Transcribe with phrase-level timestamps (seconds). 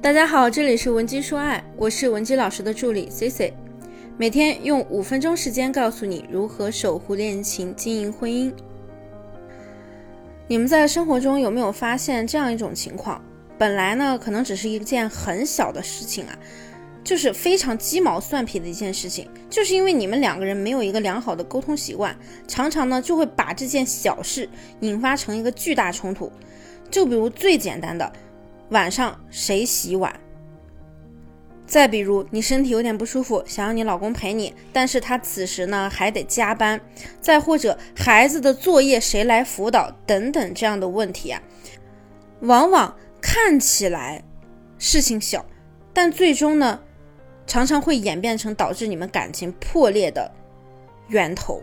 [0.00, 3.52] 大家好，这里是文姬说爱，我是文姬老师的助理 C C，
[4.16, 8.52] 每天用五分钟时间告诉你如何守护恋情、经营婚姻。
[10.46, 13.20] 你们在生活中有没有发现这样一种情况？
[13.58, 16.38] 本来呢，可能只是一件很小的事情啊，
[17.02, 26.30] 就是非常鸡毛蒜皮的一件事情，就是因为你们两个人没有一个良好的沟通习惯，常常呢就会把这件小事引发成一个巨大冲突。
[26.88, 28.10] 就比如最简单的。
[28.70, 30.18] 晚上谁洗碗？
[31.66, 36.80] 再比如你身体有点不舒服，想让你老公陪你，但是他此时呢还得加班。
[37.20, 41.42] 再或者孩子的作业谁来辅导等等这样的问题啊，
[42.40, 44.24] 往往看起来
[44.78, 45.44] 事情小，
[45.92, 46.80] 但最终呢
[47.46, 50.30] 常常会演变成导致你们感情破裂的
[51.08, 51.62] 源头。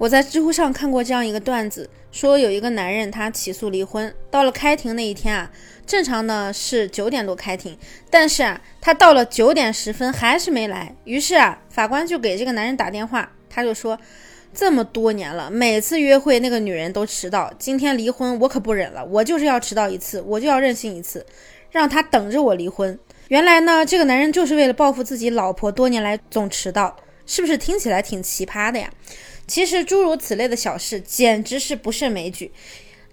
[0.00, 5.50] 我在知乎上看过这样一个段子，说有一个男人他起诉离婚，到了开庭那一天啊，
[5.86, 7.76] 正常呢是九点多开庭，
[8.08, 13.98] 但是啊他到了九点十分还是没来，于是啊法官就给这个男人打电话，他就说
[14.54, 21.26] 这么多年了，每次约会那个女人都迟到，今天离婚我可不忍了，我就是要迟到一次，我就要任性一次，
[21.70, 22.98] 让他等着我离婚。
[23.28, 28.90] 原来呢这个男人就是为了报复自己老婆多年来总迟到，是不是听起来挺奇葩的呀？
[29.50, 32.52] 其实诸如此类的小事简直是不胜枚举，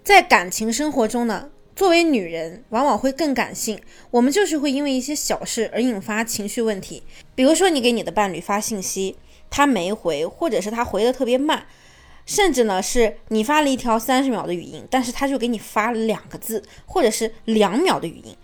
[0.04, 7.02] 在感情生活中呢，作为女人往往会更感性，我们就是会因为一些小事而引发情绪问题。
[7.34, 9.16] 比如说你给你的伴侣发信息，
[9.50, 11.66] 他没回，或者是他回的特别慢，
[12.24, 18.36] 甚至呢是你发了一条三十秒的语音，但是他就给你发了两个字，或者是两秒的语音。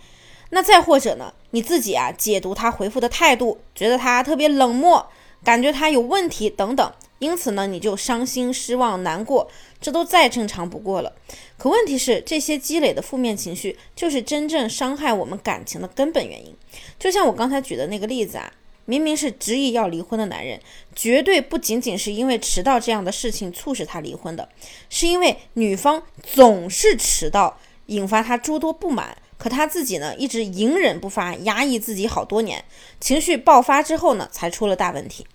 [0.51, 5.09] 那再或者呢，你自己啊解读他回复的态度，觉得他特别冷漠，
[5.45, 6.93] 感觉他有问题等等。
[7.25, 11.11] 因此呢，你就伤心、失望、难过，这都再正常不过了。
[11.57, 16.55] 可问题是，这些积累的负面情绪，就是真正伤害我们感情的根本原因。
[16.99, 18.53] 就像我刚才举的那个例子啊，
[18.85, 20.61] 明明是执意要离婚的男人，
[20.95, 24.47] 绝对不仅仅是因为迟到这样的事情促使他离婚的，
[24.91, 29.17] 是因为女方总是迟到，引发他诸多不满。
[29.37, 32.65] 可他自己呢，一直隐忍不发，压抑自己好多年，
[33.01, 35.27] 情绪爆发之后呢，才出了大问题。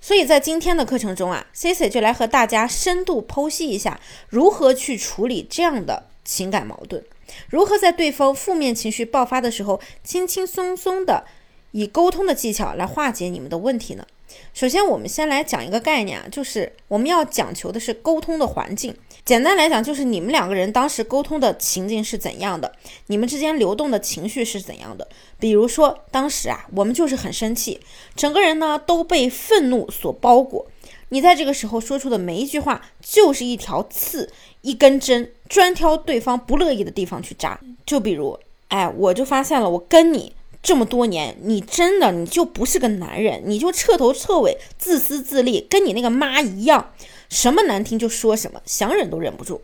[0.00, 7.02] 所以在今天的课程中啊，Cici 就来和大家深度剖析一下，如何去处理这样的情感矛盾，
[7.48, 11.24] 如何在对方负面情绪爆发的时候，轻轻松松的
[11.72, 14.06] 以沟通的技巧来化解你们的问题呢？
[14.52, 18.94] 首先，我们先来讲一个概念啊，就是我们要讲求的是沟通的环境。
[19.24, 22.72] 简单来讲，就是你们两个人当时沟通的情境是怎样的，
[23.08, 25.06] 你们之间流动的情绪是怎样的。
[25.38, 27.80] 比如说，当时啊，我们就是很生气，
[28.16, 30.66] 整个人呢都被愤怒所包裹。
[31.10, 34.30] 你在这个时候说出的每一句话，就是一条刺，
[34.62, 37.58] 一根针，专挑对方不乐意的地方去扎。
[37.86, 38.38] 就比如，
[38.68, 40.34] 哎，我就发现了，我跟你。
[40.68, 46.92] 这么多年，你真的你就不是个男人，你就彻头彻尾自私自利，跟你那个妈一样，
[47.30, 49.62] 什么难听就说什么，想忍都忍不住。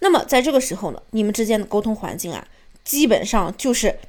[0.00, 2.44] 那么在这个时候呢，你们之间的沟通环境啊，
[2.82, 4.00] 基本上就是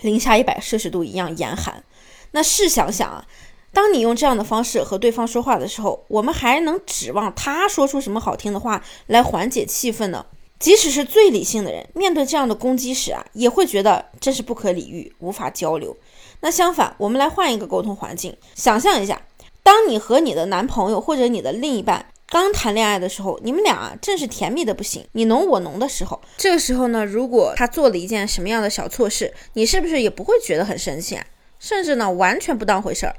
[0.00, 1.84] 零下一百摄氏度一样严寒。
[2.30, 3.26] 那试想想啊，
[3.74, 10.24] 当你用这样的方式和对方说话的时候，我们还能指望他说出什么好听的话来缓解气氛呢？
[10.62, 15.96] 即使是最理性的人，面对这样的攻击时啊，也会觉得这是不可理喻，无法交流。
[16.38, 19.20] 那相反，我们来换一个沟通环境，想象一下，
[19.64, 31.26] 当你和你的男朋友或者你的另一半刚谈恋爱的时候，你们俩啊正是甜蜜的不行，你侬我侬的时候，这个时候呢，如果他做了一件什么样的小错事，你是不是也不会觉得很生气啊？
[31.58, 33.16] 甚至呢，完全不当回事儿，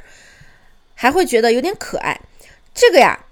[0.93, 2.21] 还会觉得有点可爱。
[2.73, 3.22] 这个呀。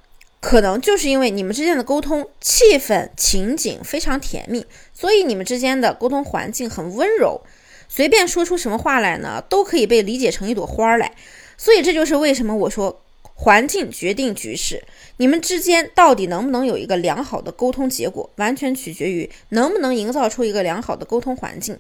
[0.42, 7.42] 可能就是因为你们之间的沟通气氛情景非常甜蜜，所以你们之间的沟通环境很温柔，
[7.88, 11.14] 随便说出什么话来呢，都可以被理解成一朵花来。
[11.58, 13.04] 所以这就是为什么我说
[13.36, 14.84] 环境决定局势，
[15.18, 21.78] 你们之间到底能不能有一个良好的沟通结果，完全取决于能不能营造出一个良好的沟通环境。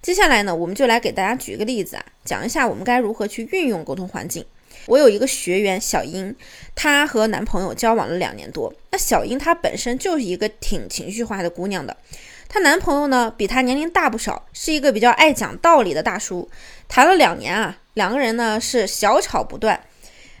[0.00, 4.46] 接下来呢，我们就来给大家举一个例子啊，讲一下我们该如何去运用沟通环境。
[4.86, 6.34] 我有一个学员小英，
[6.74, 8.72] 她和男朋友交往了两年多。
[8.90, 11.96] 那小英她本身就是一个挺情绪化的姑娘的，
[12.48, 16.48] 她男朋友呢比她年龄大不少，是一个比较爱讲道理的大叔。
[16.88, 19.78] 谈了两年啊，两个人呢是小吵不断，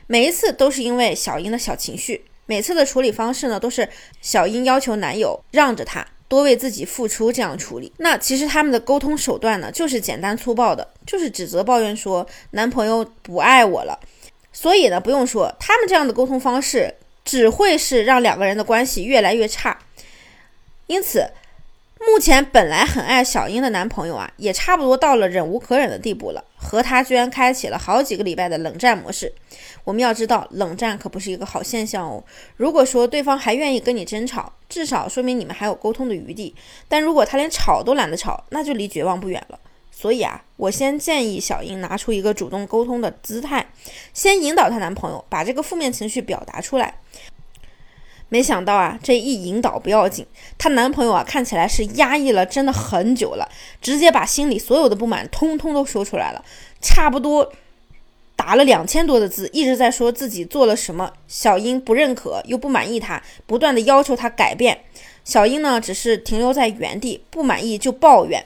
[0.06, 2.24] 每一次都是因为小英的小情绪。
[2.46, 3.86] 每次的处理方式呢都是
[4.22, 7.92] 小英要求男友让着她，多为自己付出，这样处理。
[7.98, 14.00] 那其实他们的沟通手段呢就是简单粗暴的，就是指责抱怨说男朋友不爱我了。
[14.60, 16.92] 所以呢，不用说，他们这样的沟通方式
[17.24, 19.78] 只会是让两个人的关系越来越差。
[20.88, 21.30] 因此，
[22.00, 29.32] 目前本来很爱小英的男朋友啊，也差不多到了忍无可忍的地步了，和她居然开启了好几个礼拜的冷战模式。
[29.84, 32.24] 我们要知道，冷战可不是一个好现象哦。
[32.56, 36.52] 如果说对方还愿意跟你争吵，至少说明你们还有沟通的余地。
[36.88, 39.60] 但如果他连吵都懒得吵，那就离绝望不远了。
[40.00, 43.66] 所以啊，我先建议小英拿出一个主动沟通的姿态，
[44.14, 47.00] 先引导她男朋友把这个负面情绪表达出来。
[48.28, 50.24] 没想到啊，这一引导不要紧，
[50.56, 53.48] 她男朋友啊看起来是压抑了真的很久了，
[53.82, 56.44] 直接把心里所有的不满通通都说出来了，
[56.80, 57.52] 差不多
[58.36, 64.78] 打了两千多的字，一直在说自己做了什么，小英不认可又不满意他，不断的要求他改变。
[65.24, 68.44] 小英呢只是停留在原地，不满意就抱怨。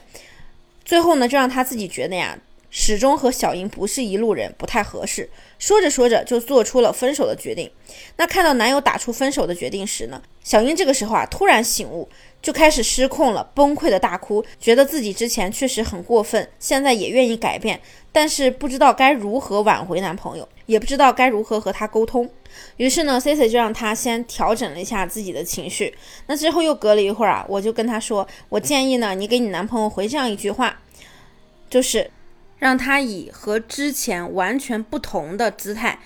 [0.85, 2.37] 最后呢，就让他自己觉得呀，
[2.75, 5.29] 始终和小英不是一路人，不太合适。
[5.59, 7.69] 说着说着，就做出了分手的决定。
[8.17, 12.09] 那看到男友打出分手的决定时呢，小英这个时候啊，突然醒悟，
[12.41, 17.79] 就开始失控了，崩溃的大哭，觉得自己之前确实很过分，现在也愿意改变，
[18.11, 22.27] 但是不知道该如何挽回男朋友，也不知道该如何和他沟通。
[22.77, 25.95] 于是呢，Cici 就让他先调整了一下自己的情绪。
[26.25, 30.81] 那之后又隔了一会儿啊，我就跟他说，我建议呢，你给你男朋友回这样一句话，
[31.69, 32.09] 就是
[32.63, 35.99] 让他以和之前完全不同的姿态，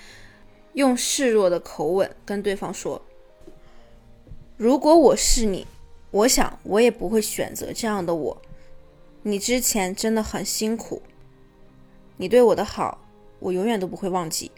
[0.74, 3.00] 用示弱的口吻跟对方说
[4.58, 5.68] ：“如果我是你，
[6.10, 8.42] 我想我也不会选择这样的我。
[9.22, 11.00] 你之前真的很辛苦，
[12.18, 13.06] 你对我的好，
[13.38, 14.52] 我永远都不会忘记。”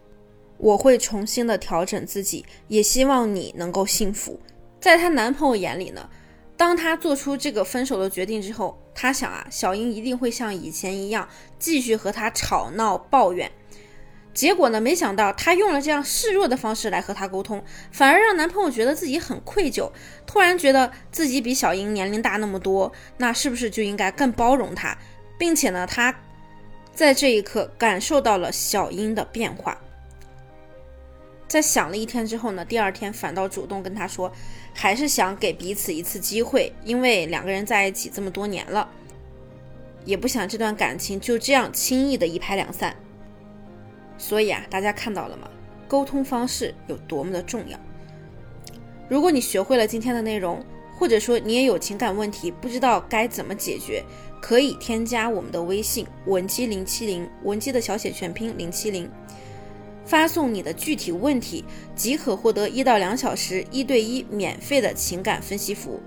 [0.57, 4.39] 我会重新的调整自己，也希望你能够幸福。
[4.79, 6.09] 在她男朋友眼里呢，
[6.55, 13.49] 当她做出这个分手的决定之后，他想啊，小英一定会像以前一样继续和他吵闹抱怨。
[14.33, 17.63] 结果呢，没想到他用了这样示弱的方式来和他沟通，
[17.93, 19.89] 反而让男朋友觉得自己很愧疚，
[20.25, 24.97] 突然觉得自己比小英年龄大那么多，那是不是就应该更包容她，
[25.37, 26.13] 并且呢，他
[26.93, 29.79] 在这一刻感受到了小英的变化。
[31.49, 34.31] 在想了一天之后呢，第二天反倒主动跟他说，
[34.71, 38.87] 还是想给彼此一次机会，因为两个人在一起这么多年了，
[40.05, 42.95] 也不想这段感情就这样轻易的一拍两散。
[44.19, 45.49] 所以啊，大家看到了吗？
[45.87, 47.79] 沟通方式有多么的重要。
[49.09, 50.63] 如果你学会了今天的内容，
[50.99, 54.03] 或者说你也有情感问题，不知道该怎么解决，
[54.39, 59.09] 可以添加我们的微信文姬零七零，文姬的小写全拼零七零。
[60.09, 61.63] 发送你的具体问题，
[61.95, 65.99] 即可获得一到两小时一对一免费的情感分析服务。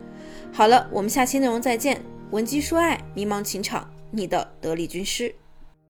[0.52, 2.02] 好了，我们下期内容再见。
[2.32, 5.32] 闻鸡说爱，迷茫情场，你的得力军师。